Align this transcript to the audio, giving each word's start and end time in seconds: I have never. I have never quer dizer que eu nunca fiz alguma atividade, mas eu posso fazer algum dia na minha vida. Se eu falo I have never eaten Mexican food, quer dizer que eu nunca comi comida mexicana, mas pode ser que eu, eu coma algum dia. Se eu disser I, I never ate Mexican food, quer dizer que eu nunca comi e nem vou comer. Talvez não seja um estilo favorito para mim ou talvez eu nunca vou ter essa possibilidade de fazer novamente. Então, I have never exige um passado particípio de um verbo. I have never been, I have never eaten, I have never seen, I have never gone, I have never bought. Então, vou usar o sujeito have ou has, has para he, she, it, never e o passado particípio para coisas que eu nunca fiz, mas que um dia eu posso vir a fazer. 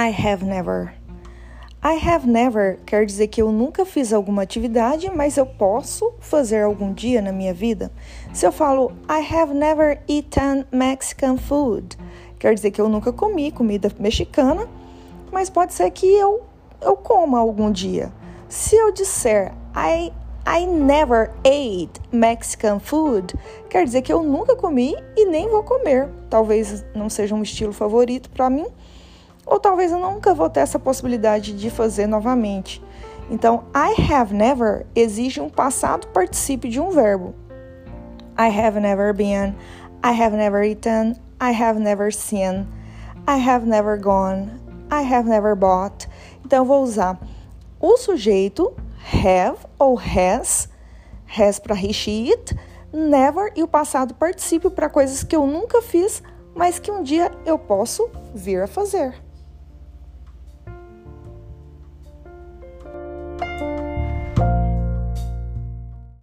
I 0.00 0.12
have 0.12 0.42
never. 0.42 0.94
I 1.82 1.96
have 1.96 2.26
never 2.26 2.78
quer 2.86 3.04
dizer 3.04 3.26
que 3.26 3.42
eu 3.42 3.52
nunca 3.52 3.84
fiz 3.84 4.14
alguma 4.14 4.40
atividade, 4.40 5.10
mas 5.14 5.36
eu 5.36 5.44
posso 5.44 6.14
fazer 6.20 6.62
algum 6.62 6.90
dia 6.94 7.20
na 7.20 7.32
minha 7.32 7.52
vida. 7.52 7.92
Se 8.32 8.46
eu 8.46 8.50
falo 8.50 8.92
I 9.06 9.20
have 9.20 9.52
never 9.52 10.00
eaten 10.08 10.64
Mexican 10.72 11.36
food, 11.36 11.98
quer 12.38 12.54
dizer 12.54 12.70
que 12.70 12.80
eu 12.80 12.88
nunca 12.88 13.12
comi 13.12 13.52
comida 13.52 13.92
mexicana, 13.98 14.66
mas 15.30 15.50
pode 15.50 15.74
ser 15.74 15.90
que 15.90 16.06
eu, 16.06 16.44
eu 16.80 16.96
coma 16.96 17.38
algum 17.38 17.70
dia. 17.70 18.10
Se 18.48 18.76
eu 18.76 18.92
disser 18.92 19.52
I, 19.76 20.14
I 20.46 20.64
never 20.64 21.30
ate 21.40 22.00
Mexican 22.10 22.78
food, 22.78 23.34
quer 23.68 23.84
dizer 23.84 24.00
que 24.00 24.12
eu 24.14 24.22
nunca 24.22 24.56
comi 24.56 24.96
e 25.14 25.26
nem 25.26 25.46
vou 25.50 25.62
comer. 25.62 26.08
Talvez 26.30 26.86
não 26.94 27.10
seja 27.10 27.34
um 27.34 27.42
estilo 27.42 27.74
favorito 27.74 28.30
para 28.30 28.48
mim 28.48 28.66
ou 29.50 29.58
talvez 29.58 29.90
eu 29.90 29.98
nunca 29.98 30.32
vou 30.32 30.48
ter 30.48 30.60
essa 30.60 30.78
possibilidade 30.78 31.52
de 31.52 31.68
fazer 31.70 32.06
novamente. 32.06 32.80
Então, 33.28 33.64
I 33.74 34.00
have 34.12 34.32
never 34.32 34.86
exige 34.94 35.40
um 35.40 35.50
passado 35.50 36.06
particípio 36.08 36.70
de 36.70 36.80
um 36.80 36.90
verbo. 36.90 37.34
I 38.38 38.48
have 38.48 38.78
never 38.78 39.12
been, 39.12 39.56
I 40.04 40.22
have 40.22 40.36
never 40.36 40.62
eaten, 40.62 41.16
I 41.40 41.52
have 41.52 41.80
never 41.80 42.12
seen, 42.12 42.68
I 43.28 43.38
have 43.38 43.66
never 43.66 43.98
gone, 43.98 44.52
I 44.90 45.02
have 45.02 45.28
never 45.28 45.56
bought. 45.56 46.08
Então, 46.44 46.64
vou 46.64 46.82
usar 46.82 47.18
o 47.80 47.96
sujeito 47.96 48.72
have 49.24 49.58
ou 49.78 49.98
has, 49.98 50.68
has 51.26 51.58
para 51.58 51.74
he, 51.74 51.92
she, 51.92 52.30
it, 52.30 52.56
never 52.92 53.52
e 53.56 53.62
o 53.64 53.68
passado 53.68 54.14
particípio 54.14 54.70
para 54.70 54.88
coisas 54.88 55.24
que 55.24 55.34
eu 55.34 55.44
nunca 55.46 55.82
fiz, 55.82 56.22
mas 56.54 56.78
que 56.78 56.90
um 56.90 57.02
dia 57.02 57.32
eu 57.44 57.58
posso 57.58 58.08
vir 58.32 58.62
a 58.62 58.68
fazer. 58.68 59.29